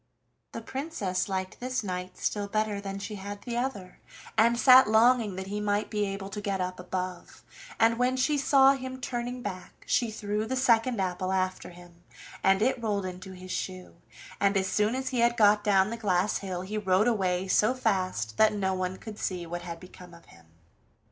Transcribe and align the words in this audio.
The 0.53 0.63
Princess 0.63 1.29
liked 1.29 1.59
this 1.59 1.83
knight 1.83 2.17
still 2.17 2.47
better 2.47 2.81
than 2.81 2.97
she 2.97 3.17
had 3.17 3.33
liked 3.37 3.45
the 3.45 3.57
other, 3.57 3.99
and 4.35 4.57
sat 4.57 4.89
longing 4.89 5.35
that 5.35 5.45
he 5.45 5.61
might 5.61 5.91
be 5.91 6.05
able 6.07 6.29
to 6.29 6.41
get 6.41 6.59
up 6.59 6.79
above, 6.79 7.43
and 7.79 7.99
when 7.99 8.17
she 8.17 8.35
saw 8.35 8.71
him 8.73 8.99
turning 8.99 9.43
back 9.43 9.83
she 9.85 10.09
threw 10.09 10.47
the 10.47 10.55
second 10.55 10.99
apple 10.99 11.31
after 11.31 11.69
him, 11.69 12.01
and 12.43 12.63
it 12.63 12.81
rolled 12.81 13.05
into 13.05 13.33
his 13.33 13.51
shoe, 13.51 13.97
and 14.39 14.57
as 14.57 14.65
soon 14.65 14.95
as 14.95 15.09
he 15.09 15.19
had 15.19 15.37
got 15.37 15.63
down 15.63 15.91
the 15.91 15.97
glass 15.97 16.39
hill 16.39 16.61
he 16.61 16.79
rode 16.79 17.07
away 17.07 17.47
so 17.47 17.75
fast 17.75 18.37
that 18.37 18.53
no 18.53 18.73
one 18.73 18.97
could 18.97 19.19
see 19.19 19.45
what 19.45 19.61
had 19.61 19.79
become 19.79 20.15
of 20.15 20.25
him. 20.25 20.47